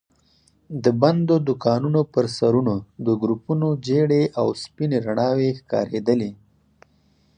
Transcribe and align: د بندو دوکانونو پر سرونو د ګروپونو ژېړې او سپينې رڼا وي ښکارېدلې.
د 0.83 0.85
بندو 1.01 1.35
دوکانونو 1.47 2.01
پر 2.13 2.25
سرونو 2.37 2.75
د 3.05 3.07
ګروپونو 3.21 3.67
ژېړې 3.85 4.23
او 4.39 4.47
سپينې 4.63 4.97
رڼا 5.05 5.29
وي 5.37 5.49
ښکارېدلې. 5.59 6.31